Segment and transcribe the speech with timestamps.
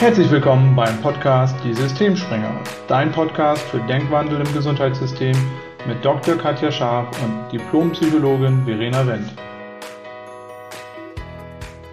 [0.00, 5.36] Herzlich willkommen beim Podcast Die Systemspringer, dein Podcast für Denkwandel im Gesundheitssystem
[5.88, 6.36] mit Dr.
[6.36, 9.32] Katja Scharf und Diplompsychologin Verena Wendt.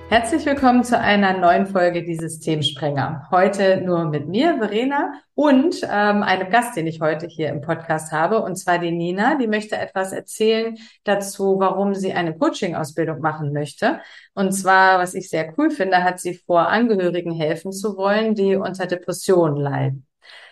[0.07, 3.27] Herzlich willkommen zu einer neuen Folge Die Systemsprenger.
[3.31, 8.11] Heute nur mit mir, Verena, und ähm, einem Gast, den ich heute hier im Podcast
[8.11, 9.35] habe, und zwar die Nina.
[9.35, 13.99] Die möchte etwas erzählen dazu, warum sie eine Coaching-Ausbildung machen möchte.
[14.35, 18.55] Und zwar, was ich sehr cool finde, hat sie vor, Angehörigen helfen zu wollen, die
[18.55, 20.05] unter Depressionen leiden.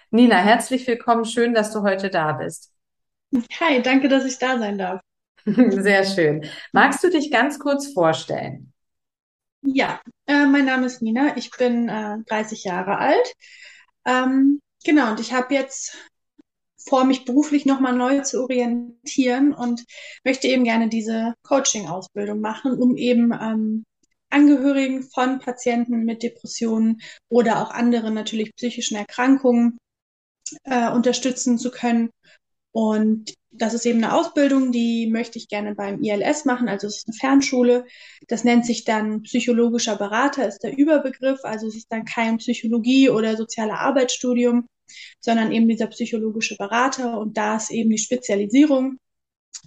[0.09, 1.25] Nina, herzlich willkommen.
[1.25, 2.71] Schön, dass du heute da bist.
[3.59, 4.99] Hi, danke, dass ich da sein darf.
[5.45, 6.43] Sehr schön.
[6.71, 8.72] Magst du dich ganz kurz vorstellen?
[9.65, 13.33] Ja, äh, mein Name ist Nina, ich bin äh, 30 Jahre alt.
[14.05, 15.97] Ähm, genau, und ich habe jetzt
[16.77, 19.85] vor, mich beruflich nochmal neu zu orientieren und
[20.25, 23.85] möchte eben gerne diese Coaching-Ausbildung machen, um eben ähm,
[24.29, 29.77] Angehörigen von Patienten mit Depressionen oder auch anderen natürlich psychischen Erkrankungen
[30.63, 32.09] äh, unterstützen zu können
[32.73, 36.97] und das ist eben eine Ausbildung, die möchte ich gerne beim ILS machen, also es
[36.97, 37.85] ist eine Fernschule.
[38.27, 41.39] Das nennt sich dann psychologischer Berater, ist der Überbegriff.
[41.43, 44.65] Also es ist dann kein Psychologie- oder soziale Arbeitsstudium,
[45.19, 47.19] sondern eben dieser psychologische Berater.
[47.19, 48.97] Und da ist eben die Spezialisierung,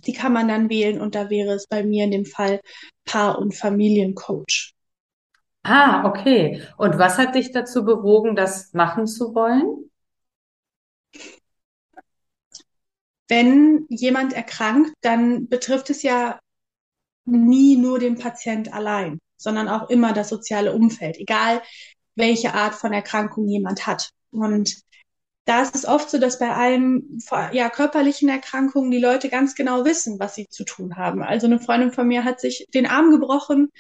[0.05, 1.01] die kann man dann wählen.
[1.01, 2.61] Und da wäre es bei mir in dem Fall
[3.05, 4.73] Paar- und Familiencoach.
[5.63, 6.61] Ah, okay.
[6.77, 9.91] Und was hat dich dazu bewogen, das machen zu wollen?
[13.29, 16.39] Wenn jemand erkrankt, dann betrifft es ja
[17.25, 21.63] nie nur den Patient allein, sondern auch immer das soziale Umfeld, egal
[22.15, 24.11] welche Art von Erkrankung jemand hat.
[24.31, 24.77] Und
[25.45, 27.19] da ist es oft so, dass bei allen
[27.53, 31.23] ja, körperlichen Erkrankungen die Leute ganz genau wissen, was sie zu tun haben.
[31.23, 33.71] Also eine Freundin von mir hat sich den Arm gebrochen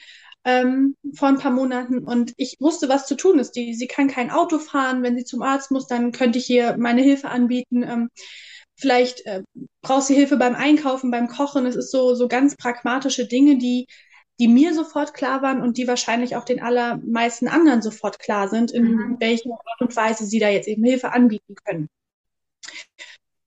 [0.44, 3.52] ähm, vor ein paar Monaten und ich wusste, was zu tun ist.
[3.56, 5.02] Die, sie kann kein Auto fahren.
[5.02, 7.82] Wenn sie zum Arzt muss, dann könnte ich ihr meine Hilfe anbieten.
[7.82, 8.10] Ähm,
[8.76, 9.42] Vielleicht äh,
[9.82, 11.66] brauchst du Hilfe beim Einkaufen, beim Kochen.
[11.66, 13.86] Es ist so, so ganz pragmatische Dinge, die,
[14.38, 18.70] die mir sofort klar waren und die wahrscheinlich auch den allermeisten anderen sofort klar sind,
[18.70, 19.16] in mhm.
[19.18, 21.88] welcher Art und Weise sie da jetzt eben Hilfe anbieten können.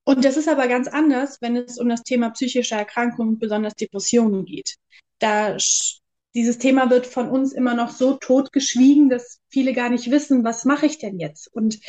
[0.03, 4.45] Und das ist aber ganz anders, wenn es um das Thema psychische Erkrankungen, besonders Depressionen
[4.45, 4.77] geht.
[5.19, 5.57] Da
[6.33, 10.65] dieses Thema wird von uns immer noch so totgeschwiegen, dass viele gar nicht wissen, was
[10.65, 11.53] mache ich denn jetzt?
[11.53, 11.79] Und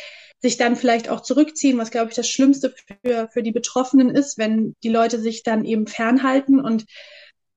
[0.41, 4.37] sich dann vielleicht auch zurückziehen, was, glaube ich, das Schlimmste für, für die Betroffenen ist,
[4.37, 6.85] wenn die Leute sich dann eben fernhalten und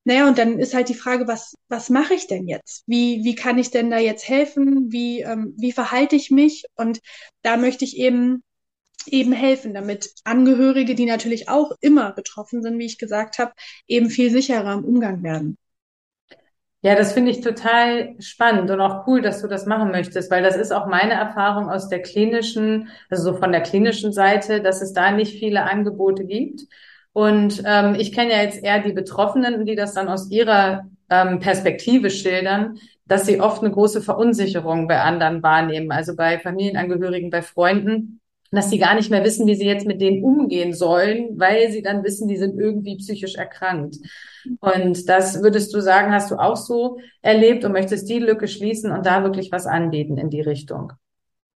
[0.06, 2.84] naja, und dann ist halt die Frage, was, was mache ich denn jetzt?
[2.86, 4.92] Wie, wie kann ich denn da jetzt helfen?
[4.92, 6.66] Wie, ähm, wie verhalte ich mich?
[6.76, 7.00] Und
[7.40, 8.42] da möchte ich eben
[9.06, 13.52] eben helfen, damit Angehörige, die natürlich auch immer betroffen sind, wie ich gesagt habe,
[13.86, 15.58] eben viel sicherer im Umgang werden.
[16.84, 20.42] Ja, das finde ich total spannend und auch cool, dass du das machen möchtest, weil
[20.42, 24.82] das ist auch meine Erfahrung aus der klinischen, also so von der klinischen Seite, dass
[24.82, 26.60] es da nicht viele Angebote gibt.
[27.14, 31.38] Und ähm, ich kenne ja jetzt eher die Betroffenen, die das dann aus ihrer ähm,
[31.40, 37.40] Perspektive schildern, dass sie oft eine große Verunsicherung bei anderen wahrnehmen, also bei Familienangehörigen, bei
[37.40, 38.20] Freunden
[38.54, 41.82] dass sie gar nicht mehr wissen, wie sie jetzt mit denen umgehen sollen, weil sie
[41.82, 43.96] dann wissen, die sind irgendwie psychisch erkrankt.
[44.60, 48.90] Und das würdest du sagen, hast du auch so erlebt und möchtest die Lücke schließen
[48.90, 50.92] und da wirklich was anbieten in die Richtung.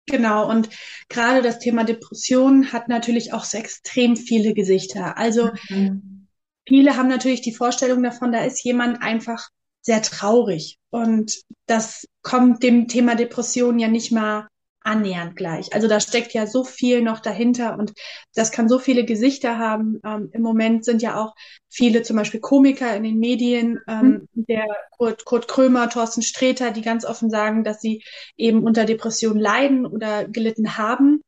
[0.07, 0.69] Genau, und
[1.09, 5.19] gerade das Thema Depression hat natürlich auch so extrem viele Gesichter.
[5.19, 6.29] Also mhm.
[6.67, 9.49] viele haben natürlich die Vorstellung davon, da ist jemand einfach
[9.83, 10.79] sehr traurig.
[10.91, 14.47] Und das kommt dem Thema Depression ja nicht mal
[14.87, 15.73] annähernd gleich.
[15.75, 17.93] Also da steckt ja so viel noch dahinter und
[18.35, 20.01] das kann so viele Gesichter haben.
[20.05, 21.35] Ähm, Im Moment sind ja auch
[21.69, 24.45] viele zum Beispiel Komiker in den Medien, ähm, mhm.
[24.49, 28.03] der Kurt, Kurt Krömer, Thorsten Sträter, die ganz offen sagen, dass sie
[28.37, 31.21] eben unter Depressionen leiden oder gelitten haben.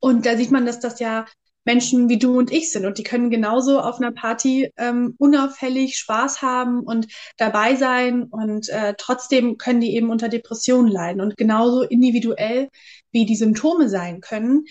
[0.00, 1.26] Und da sieht man, dass das ja
[1.68, 2.86] Menschen wie du und ich sind.
[2.86, 8.22] Und die können genauso auf einer Party ähm, unauffällig Spaß haben und dabei sein.
[8.22, 11.20] Und äh, trotzdem können die eben unter Depressionen leiden.
[11.20, 12.70] Und genauso individuell
[13.12, 14.64] wie die Symptome sein können,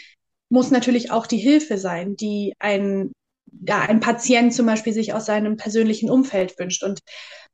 [0.49, 3.11] muss natürlich auch die Hilfe sein, die ein,
[3.67, 6.83] ja, ein Patient zum Beispiel sich aus seinem persönlichen Umfeld wünscht.
[6.83, 7.01] Und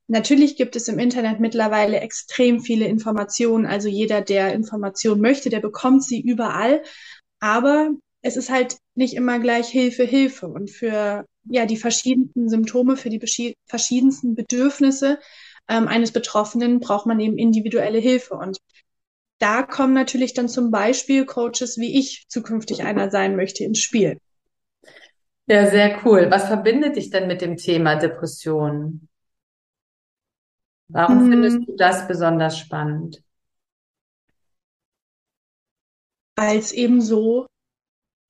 [0.07, 3.65] Natürlich gibt es im Internet mittlerweile extrem viele Informationen.
[3.65, 6.83] Also jeder, der Informationen möchte, der bekommt sie überall.
[7.39, 7.89] Aber
[8.21, 10.47] es ist halt nicht immer gleich Hilfe, Hilfe.
[10.47, 13.19] Und für ja die verschiedensten Symptome, für die
[13.65, 15.19] verschiedensten Bedürfnisse
[15.67, 18.35] ähm, eines Betroffenen braucht man eben individuelle Hilfe.
[18.35, 18.59] Und
[19.39, 24.19] da kommen natürlich dann zum Beispiel Coaches, wie ich zukünftig einer sein möchte, ins Spiel.
[25.47, 26.27] Ja, sehr cool.
[26.29, 29.09] Was verbindet dich denn mit dem Thema Depression?
[30.87, 31.31] Warum hm.
[31.31, 33.23] findest du das besonders spannend?
[36.35, 37.47] weil es eben so,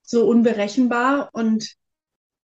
[0.03, 1.75] so unberechenbar und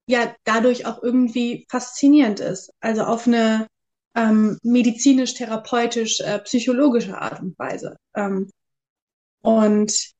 [0.06, 2.72] ja, dadurch auch irgendwie faszinierend ist.
[2.81, 3.66] Also auf eine
[4.14, 7.96] ähm, medizinisch, therapeutisch, äh, psychologische Art und Weise.
[8.14, 8.50] Ähm,
[9.43, 10.12] und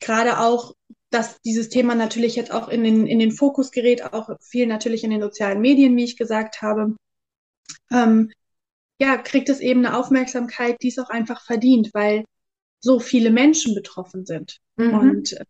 [0.00, 0.74] gerade auch,
[1.10, 5.04] dass dieses Thema natürlich jetzt auch in den, in den Fokus gerät, auch viel natürlich
[5.04, 6.96] in den sozialen Medien, wie ich gesagt habe,
[7.90, 8.32] ähm,
[8.98, 12.24] ja, kriegt es eben eine Aufmerksamkeit, die es auch einfach verdient, weil
[12.80, 14.58] so viele Menschen betroffen sind.
[14.76, 14.94] Mhm.
[14.94, 15.44] Und äh,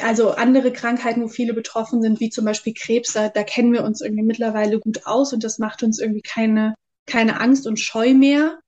[0.00, 4.00] also andere Krankheiten, wo viele betroffen sind, wie zum Beispiel Krebs, da, kennen wir uns
[4.00, 6.74] irgendwie mittlerweile gut aus und das macht uns irgendwie keine,
[7.06, 8.58] keine Angst und Scheu mehr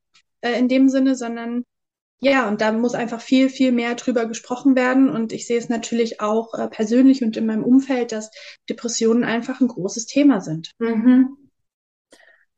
[0.42, 1.64] äh, in dem Sinne, sondern
[2.20, 5.10] ja, und da muss einfach viel, viel mehr drüber gesprochen werden.
[5.10, 8.30] Und ich sehe es natürlich auch äh, persönlich und in meinem Umfeld, dass
[8.68, 10.70] Depressionen einfach ein großes Thema sind.
[10.78, 11.36] Mhm.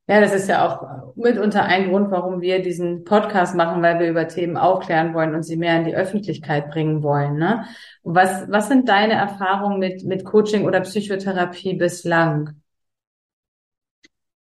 [0.08, 4.08] Ja, das ist ja auch mitunter ein Grund, warum wir diesen Podcast machen, weil wir
[4.08, 7.36] über Themen aufklären wollen und sie mehr in die Öffentlichkeit bringen wollen.
[7.38, 7.66] Ne?
[8.04, 12.60] Was, was sind deine Erfahrungen mit, mit Coaching oder Psychotherapie bislang?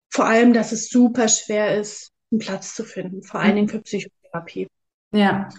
[0.09, 3.81] Vor allem, dass es super schwer ist, einen Platz zu finden, vor allen Dingen für
[3.81, 4.67] Psychotherapie.
[5.11, 5.49] Ja.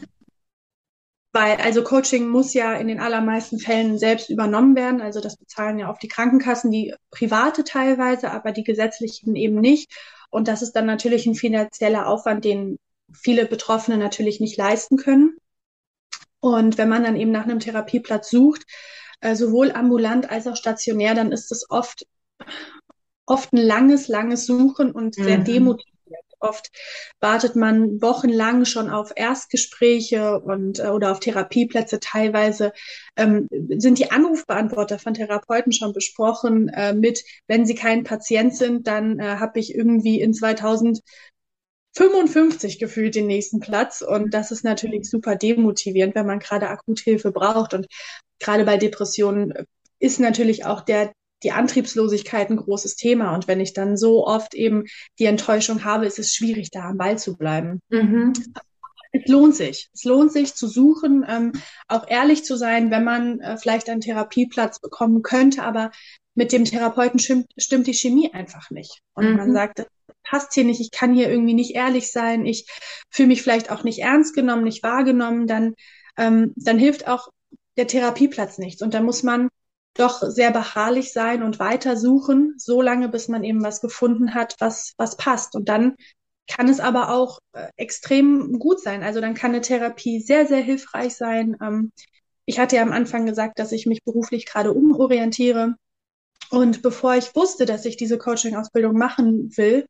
[1.34, 5.00] Weil, also Coaching muss ja in den allermeisten Fällen selbst übernommen werden.
[5.00, 9.92] Also das bezahlen ja auch die Krankenkassen, die private teilweise, aber die gesetzlichen eben nicht.
[10.30, 12.78] Und das ist dann natürlich ein finanzieller Aufwand, den
[13.12, 15.36] viele Betroffene natürlich nicht leisten können.
[16.38, 18.62] Und wenn man dann eben nach einem Therapieplatz sucht,
[19.20, 22.06] äh, sowohl ambulant als auch stationär, dann ist es oft,
[23.26, 25.44] oft ein langes, langes Suchen und sehr mhm.
[25.44, 25.93] demotivierend
[26.40, 26.70] Oft
[27.20, 32.00] wartet man wochenlang schon auf Erstgespräche und äh, oder auf Therapieplätze.
[32.00, 32.72] Teilweise
[33.16, 38.86] ähm, sind die Anrufbeantworter von Therapeuten schon besprochen äh, mit, wenn sie kein Patient sind,
[38.86, 41.00] dann äh, habe ich irgendwie in 2000
[41.96, 44.02] 55 gefühlt den nächsten Platz.
[44.02, 47.74] Und das ist natürlich super demotivierend, wenn man gerade Akuthilfe braucht.
[47.74, 47.86] Und
[48.40, 49.54] gerade bei Depressionen
[49.98, 51.12] ist natürlich auch der,
[51.44, 53.34] die Antriebslosigkeit ein großes Thema.
[53.34, 54.84] Und wenn ich dann so oft eben
[55.18, 57.80] die Enttäuschung habe, ist es schwierig, da am Ball zu bleiben.
[57.90, 58.32] Mhm.
[59.12, 59.90] Es lohnt sich.
[59.94, 61.52] Es lohnt sich zu suchen, ähm,
[61.86, 65.92] auch ehrlich zu sein, wenn man äh, vielleicht einen Therapieplatz bekommen könnte, aber
[66.34, 69.00] mit dem Therapeuten stimmt, stimmt die Chemie einfach nicht.
[69.14, 69.36] Und mhm.
[69.36, 69.86] man sagt, das
[70.24, 72.66] passt hier nicht, ich kann hier irgendwie nicht ehrlich sein, ich
[73.10, 75.74] fühle mich vielleicht auch nicht ernst genommen, nicht wahrgenommen, dann,
[76.16, 77.28] ähm, dann hilft auch
[77.76, 78.82] der Therapieplatz nichts.
[78.82, 79.48] Und da muss man
[79.94, 84.56] doch sehr beharrlich sein und weiter suchen, so lange, bis man eben was gefunden hat,
[84.58, 85.54] was, was passt.
[85.54, 85.94] Und dann
[86.46, 89.02] kann es aber auch äh, extrem gut sein.
[89.02, 91.56] Also dann kann eine Therapie sehr, sehr hilfreich sein.
[91.62, 91.92] Ähm,
[92.44, 95.74] ich hatte ja am Anfang gesagt, dass ich mich beruflich gerade umorientiere.
[96.50, 99.86] Und bevor ich wusste, dass ich diese Coaching-Ausbildung machen will,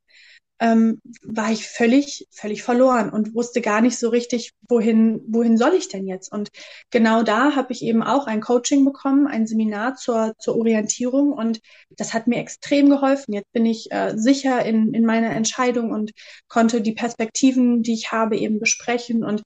[0.60, 5.74] ähm, war ich völlig, völlig verloren und wusste gar nicht so richtig, wohin, wohin soll
[5.74, 6.32] ich denn jetzt?
[6.32, 6.50] Und
[6.90, 11.60] genau da habe ich eben auch ein Coaching bekommen, ein Seminar zur, zur Orientierung und
[11.96, 13.34] das hat mir extrem geholfen.
[13.34, 16.12] Jetzt bin ich äh, sicher in, in meiner Entscheidung und
[16.48, 19.42] konnte die Perspektiven, die ich habe, eben besprechen und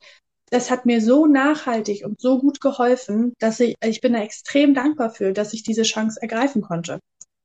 [0.50, 4.74] das hat mir so nachhaltig und so gut geholfen, dass ich, ich bin da extrem
[4.74, 7.00] dankbar für, dass ich diese Chance ergreifen konnte.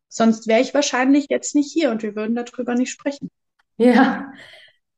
[0.08, 3.30] Sonst wäre ich wahrscheinlich jetzt nicht hier und wir würden darüber nicht sprechen.
[3.78, 4.32] Ja,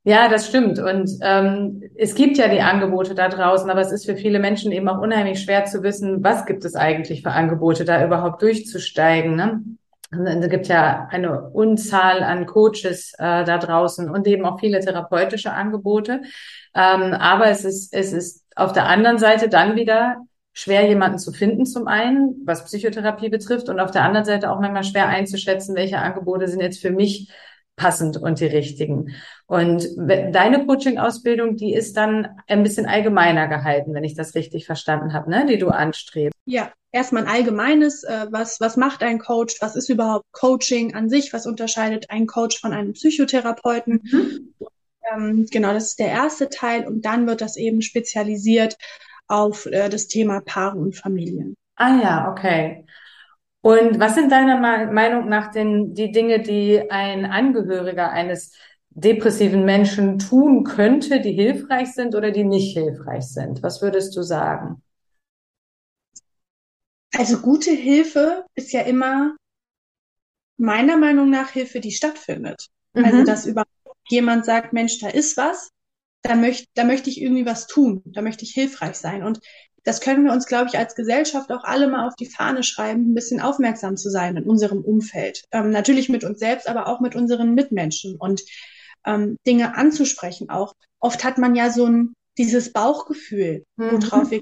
[0.04, 0.78] ja, das stimmt.
[0.78, 4.72] Und ähm, es gibt ja die Angebote da draußen, aber es ist für viele Menschen
[4.72, 9.36] eben auch unheimlich schwer zu wissen, was gibt es eigentlich für Angebote, da überhaupt durchzusteigen.
[9.36, 9.62] Ne?
[10.12, 15.52] Es gibt ja eine Unzahl an Coaches äh, da draußen und eben auch viele therapeutische
[15.52, 16.22] Angebote.
[16.76, 20.18] Ähm, aber es ist, es ist auf der anderen Seite dann wieder
[20.54, 24.60] schwer, jemanden zu finden, zum einen, was Psychotherapie betrifft, und auf der anderen Seite auch
[24.60, 27.30] manchmal schwer einzuschätzen, welche Angebote sind jetzt für mich
[27.76, 29.16] passend und die richtigen.
[29.48, 35.14] Und deine Coaching-Ausbildung, die ist dann ein bisschen allgemeiner gehalten, wenn ich das richtig verstanden
[35.14, 35.46] habe, ne?
[35.46, 36.34] die du anstrebst.
[36.46, 41.10] Ja, erstmal ein allgemeines, äh, was, was macht ein Coach, was ist überhaupt Coaching an
[41.10, 44.02] sich, was unterscheidet ein Coach von einem Psychotherapeuten.
[44.04, 44.54] Mhm.
[45.14, 48.78] Ähm, genau, das ist der erste Teil und dann wird das eben spezialisiert
[49.28, 51.56] auf äh, das Thema Paare und Familien.
[51.76, 52.86] Ah ja, okay.
[53.66, 58.54] Und was sind deiner Meinung nach denn die Dinge, die ein Angehöriger eines
[58.92, 63.64] depressiven Menschen tun könnte, die hilfreich sind oder die nicht hilfreich sind?
[63.64, 64.84] Was würdest du sagen?
[67.18, 69.36] Also gute Hilfe ist ja immer
[70.58, 72.68] meiner Meinung nach Hilfe, die stattfindet.
[72.94, 73.14] Also, mhm.
[73.14, 73.72] Also dass überhaupt
[74.10, 75.72] jemand sagt, Mensch, da ist was,
[76.22, 79.24] da möchte, da möchte ich irgendwie was tun, da möchte ich hilfreich sein.
[79.24, 79.40] Und
[79.86, 83.12] das können wir uns, glaube ich, als Gesellschaft auch alle mal auf die Fahne schreiben,
[83.12, 85.44] ein bisschen aufmerksam zu sein in unserem Umfeld.
[85.52, 88.42] Ähm, natürlich mit uns selbst, aber auch mit unseren Mitmenschen und
[89.06, 90.74] ähm, Dinge anzusprechen auch.
[91.00, 94.02] Oft hat man ja so ein, dieses Bauchgefühl, Mhm.
[94.02, 94.42] worauf wir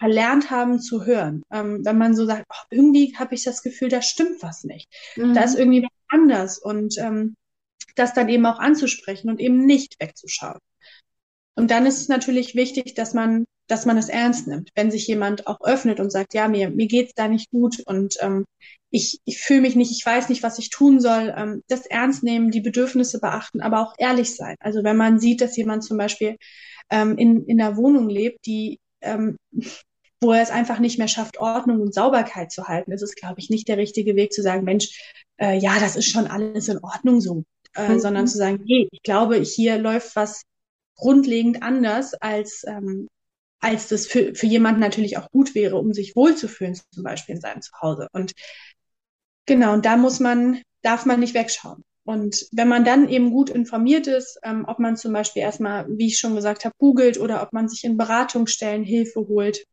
[0.00, 1.42] verlernt haben zu hören.
[1.52, 4.88] Ähm, wenn man so sagt, oh, irgendwie habe ich das Gefühl, da stimmt was nicht.
[5.16, 5.34] Mhm.
[5.34, 7.34] Da ist irgendwie was anders und ähm,
[7.94, 10.58] das dann eben auch anzusprechen und eben nicht wegzuschauen.
[11.60, 15.06] Und dann ist es natürlich wichtig, dass man, dass man es ernst nimmt, wenn sich
[15.06, 18.46] jemand auch öffnet und sagt, ja, mir, mir geht's da nicht gut und ähm,
[18.90, 21.34] ich, ich fühle mich nicht, ich weiß nicht, was ich tun soll.
[21.36, 24.56] Ähm, das ernst nehmen, die Bedürfnisse beachten, aber auch ehrlich sein.
[24.60, 26.36] Also wenn man sieht, dass jemand zum Beispiel
[26.90, 29.36] ähm, in, in einer Wohnung lebt, die ähm,
[30.22, 33.40] wo er es einfach nicht mehr schafft, Ordnung und Sauberkeit zu halten, ist es, glaube
[33.40, 35.00] ich, nicht der richtige Weg zu sagen, Mensch,
[35.40, 38.00] äh, ja, das ist schon alles in Ordnung so, äh, Mhm.
[38.00, 40.42] sondern zu sagen, nee, ich glaube, hier läuft was
[41.00, 43.08] grundlegend anders, als, ähm,
[43.60, 47.40] als das für, für jemanden natürlich auch gut wäre, um sich wohlzufühlen, zum Beispiel in
[47.40, 48.08] seinem Zuhause.
[48.12, 48.32] Und
[49.46, 51.82] genau, und da muss man, darf man nicht wegschauen.
[52.04, 56.06] Und wenn man dann eben gut informiert ist, ähm, ob man zum Beispiel erstmal, wie
[56.06, 59.64] ich schon gesagt habe, googelt oder ob man sich in Beratungsstellen Hilfe holt,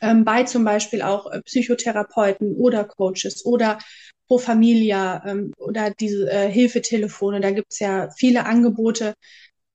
[0.00, 3.78] ähm, bei zum Beispiel auch äh, Psychotherapeuten oder Coaches oder
[4.26, 9.14] Pro Familia ähm, oder diese äh, Hilfetelefone, da gibt's ja viele Angebote,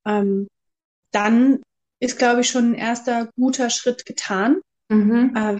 [0.05, 0.47] ähm,
[1.13, 1.61] dann
[1.99, 4.59] ist, glaube ich, schon ein erster guter Schritt getan.
[4.89, 5.33] Mhm.
[5.35, 5.57] Äh,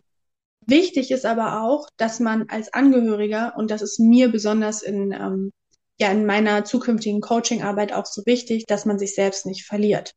[0.65, 5.51] wichtig ist aber auch, dass man als Angehöriger, und das ist mir besonders in, ähm,
[5.99, 10.13] ja, in meiner zukünftigen Coachingarbeit auch so wichtig, dass man sich selbst nicht verliert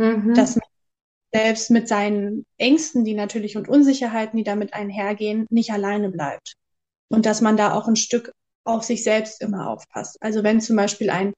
[0.00, 0.34] Mhm.
[0.34, 0.64] dass man
[1.32, 6.54] selbst mit seinen Ängsten, die natürlich und Unsicherheiten, die damit einhergehen, nicht alleine bleibt.
[7.08, 8.32] Und dass man da auch ein Stück
[8.64, 10.16] auf sich selbst immer aufpasst.
[10.20, 11.34] Also wenn zum Beispiel ein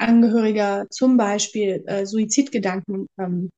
[0.00, 3.50] Angehöriger zum Beispiel äh, Suizidgedanken ähm,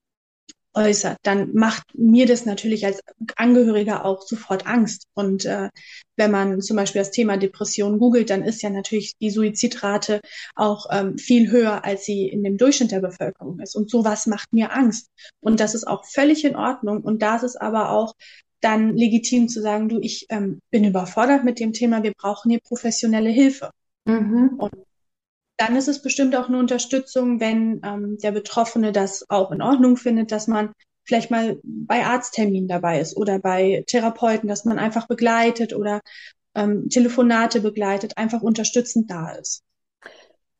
[0.75, 3.01] äußert, dann macht mir das natürlich als
[3.35, 5.05] Angehöriger auch sofort Angst.
[5.13, 5.69] Und äh,
[6.15, 10.21] wenn man zum Beispiel das Thema Depression googelt, dann ist ja natürlich die Suizidrate
[10.55, 13.75] auch ähm, viel höher, als sie in dem Durchschnitt der Bevölkerung ist.
[13.75, 15.07] Und sowas macht mir Angst.
[15.41, 17.01] Und das ist auch völlig in Ordnung.
[17.01, 18.13] Und das ist aber auch
[18.61, 22.61] dann legitim zu sagen, du, ich ähm, bin überfordert mit dem Thema, wir brauchen hier
[22.61, 23.69] professionelle Hilfe
[24.05, 24.59] Mhm.
[25.57, 29.97] Dann ist es bestimmt auch eine Unterstützung, wenn ähm, der Betroffene das auch in Ordnung
[29.97, 30.73] findet, dass man
[31.05, 36.01] vielleicht mal bei Arztterminen dabei ist oder bei Therapeuten, dass man einfach begleitet oder
[36.55, 39.63] ähm, Telefonate begleitet, einfach unterstützend da ist.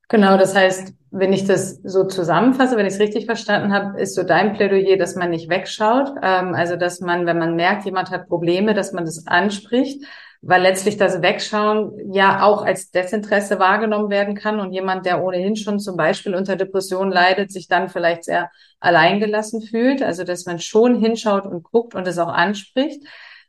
[0.10, 4.16] Genau, das heißt, wenn ich das so zusammenfasse, wenn ich es richtig verstanden habe, ist
[4.16, 8.12] so dein Plädoyer, dass man nicht wegschaut, ähm, also dass man, wenn man merkt, jemand
[8.12, 10.04] hat Probleme, dass man das anspricht,
[10.46, 15.56] weil letztlich das Wegschauen ja auch als Desinteresse wahrgenommen werden kann und jemand, der ohnehin
[15.56, 20.60] schon zum Beispiel unter Depressionen leidet, sich dann vielleicht sehr alleingelassen fühlt, also dass man
[20.60, 23.04] schon hinschaut und guckt und es auch anspricht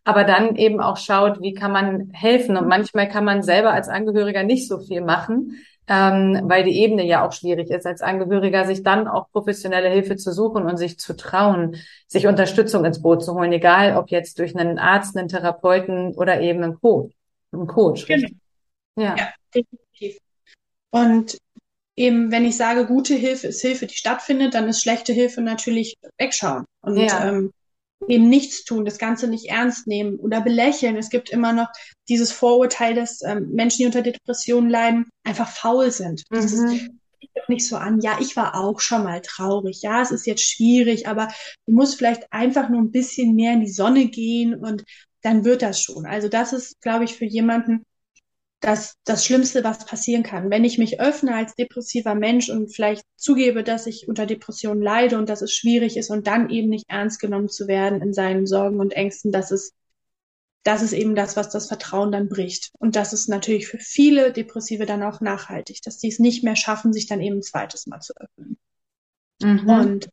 [0.04, 2.56] aber dann eben auch schaut, wie kann man helfen.
[2.58, 5.56] Und manchmal kann man selber als Angehöriger nicht so viel machen,
[5.88, 10.16] ähm, weil die Ebene ja auch schwierig ist, als Angehöriger sich dann auch professionelle Hilfe
[10.16, 11.76] zu suchen und sich zu trauen,
[12.06, 16.40] sich Unterstützung ins Boot zu holen, egal ob jetzt durch einen Arzt, einen Therapeuten oder
[16.40, 17.12] eben einen Coach.
[17.52, 18.28] Einen Coach, Genau.
[18.96, 19.16] Ja.
[19.16, 20.18] Ja, definitiv.
[20.90, 21.36] Und
[21.96, 25.96] eben, wenn ich sage, gute Hilfe ist Hilfe, die stattfindet, dann ist schlechte Hilfe natürlich
[26.18, 27.28] wegschauen und Ja.
[27.28, 27.52] ähm,
[28.08, 30.96] eben nichts tun, das Ganze nicht ernst nehmen oder belächeln.
[30.96, 31.68] Es gibt immer noch
[32.08, 36.22] dieses Vorurteil, dass ähm, Menschen, die unter Depressionen leiden, einfach faul sind.
[36.30, 37.00] Mhm.
[37.34, 40.44] doch nicht so an, ja, ich war auch schon mal traurig, ja, es ist jetzt
[40.48, 41.28] schwierig, aber
[41.66, 44.84] du musst vielleicht einfach nur ein bisschen mehr in die Sonne gehen und
[45.22, 46.06] dann wird das schon.
[46.06, 47.84] Also das ist, glaube ich, für jemanden
[48.64, 50.49] das, das Schlimmste, was passieren kann.
[50.49, 55.18] Wenn ich mich öffne als depressiver Mensch und vielleicht zugebe, dass ich unter Depressionen leide
[55.18, 58.47] und dass es schwierig ist und dann eben nicht ernst genommen zu werden in seinen
[58.47, 59.75] Sorgen und Ängsten, das ist,
[60.62, 62.71] das ist eben das, was das Vertrauen dann bricht.
[62.78, 66.56] Und das ist natürlich für viele Depressive dann auch nachhaltig, dass die es nicht mehr
[66.56, 68.56] schaffen, sich dann eben ein zweites Mal zu öffnen.
[69.42, 69.68] Mhm.
[69.68, 70.09] Und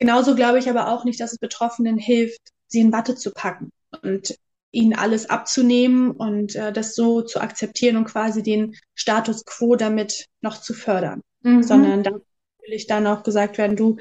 [0.00, 3.70] genauso glaube ich aber auch nicht, dass es Betroffenen hilft, sie in Watte zu packen
[4.02, 4.36] und
[4.72, 10.26] ihnen alles abzunehmen und äh, das so zu akzeptieren und quasi den Status quo damit
[10.40, 11.62] noch zu fördern, Mhm.
[11.62, 12.10] sondern da
[12.58, 13.96] natürlich dann auch gesagt werden, du,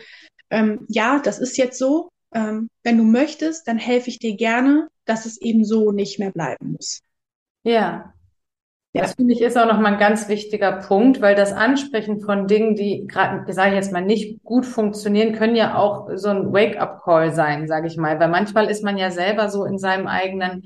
[0.49, 4.87] ähm, ja, das ist jetzt so, ähm, wenn du möchtest, dann helfe ich dir gerne,
[5.05, 6.99] dass es eben so nicht mehr bleiben muss.
[7.63, 8.13] Ja.
[8.93, 9.03] Ja.
[9.03, 12.75] Das finde ich ist auch nochmal ein ganz wichtiger Punkt, weil das Ansprechen von Dingen,
[12.75, 17.31] die gerade, sage ich jetzt mal, nicht gut funktionieren, können ja auch so ein Wake-up-Call
[17.31, 18.19] sein, sage ich mal.
[18.19, 20.63] Weil manchmal ist man ja selber so in seinem eigenen,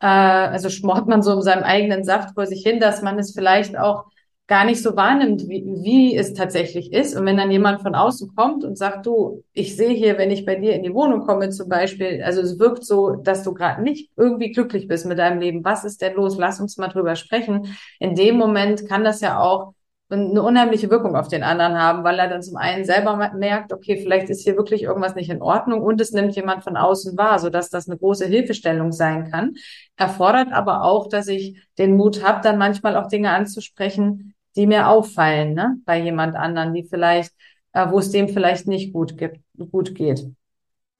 [0.00, 3.34] äh, also schmort man so in seinem eigenen Saft vor sich hin, dass man es
[3.34, 4.04] vielleicht auch
[4.46, 7.16] gar nicht so wahrnimmt, wie, wie es tatsächlich ist.
[7.16, 10.46] Und wenn dann jemand von außen kommt und sagt, du, ich sehe hier, wenn ich
[10.46, 13.82] bei dir in die Wohnung komme zum Beispiel, also es wirkt so, dass du gerade
[13.82, 15.64] nicht irgendwie glücklich bist mit deinem Leben.
[15.64, 16.36] Was ist denn los?
[16.38, 17.76] Lass uns mal drüber sprechen.
[17.98, 19.74] In dem Moment kann das ja auch
[20.08, 23.96] eine unheimliche Wirkung auf den anderen haben, weil er dann zum einen selber merkt, okay,
[23.96, 27.40] vielleicht ist hier wirklich irgendwas nicht in Ordnung und es nimmt jemand von außen wahr,
[27.40, 29.54] sodass das eine große Hilfestellung sein kann.
[29.96, 34.88] Erfordert aber auch, dass ich den Mut habe, dann manchmal auch Dinge anzusprechen, die mir
[34.88, 37.32] auffallen, ne, bei jemand anderen, die vielleicht,
[37.72, 40.26] äh, wo es dem vielleicht nicht gut gibt, gut geht.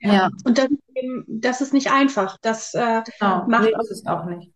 [0.00, 0.12] Ja.
[0.12, 0.30] ja.
[0.44, 0.68] Und das,
[1.26, 2.36] das ist nicht einfach.
[2.42, 3.46] Das äh, genau.
[3.46, 4.52] macht nee, ist auch nicht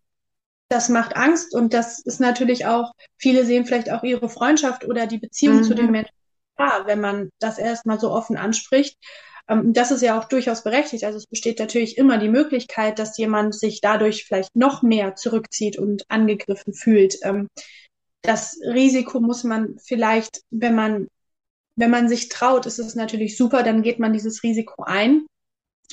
[0.71, 5.05] das macht Angst und das ist natürlich auch, viele sehen vielleicht auch ihre Freundschaft oder
[5.05, 5.63] die Beziehung mhm.
[5.63, 6.15] zu den Menschen,
[6.57, 8.97] ja, wenn man das erstmal so offen anspricht.
[9.49, 11.03] Ähm, das ist ja auch durchaus berechtigt.
[11.03, 15.77] Also es besteht natürlich immer die Möglichkeit, dass jemand sich dadurch vielleicht noch mehr zurückzieht
[15.77, 17.17] und angegriffen fühlt.
[17.23, 17.49] Ähm,
[18.21, 21.07] das Risiko muss man vielleicht, wenn man,
[21.75, 25.25] wenn man sich traut, ist es natürlich super, dann geht man dieses Risiko ein.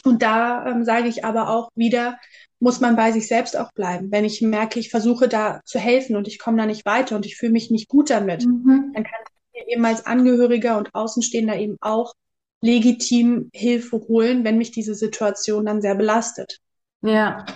[0.04, 2.18] Und da ähm, sage ich aber auch wieder,
[2.60, 4.10] muss man bei sich selbst auch bleiben.
[4.10, 7.26] Wenn ich merke, ich versuche da zu helfen und ich komme da nicht weiter und
[7.26, 8.92] ich fühle mich nicht gut damit, mhm.
[8.94, 9.20] dann kann
[9.52, 12.14] ich mir eben als Angehöriger und Außenstehender eben auch
[12.60, 16.58] legitim Hilfe holen, wenn mich diese Situation dann sehr belastet.
[17.02, 17.46] Ja.